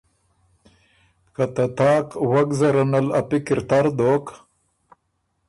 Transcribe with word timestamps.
که 1.33 1.43
ته 1.55 1.65
تاک 1.77 2.07
وک 2.31 2.49
زرل 2.59 2.87
ن 2.91 2.95
ا 3.19 3.21
پکِر 3.29 3.59
تر 3.69 3.85
دوک۔ 3.97 4.25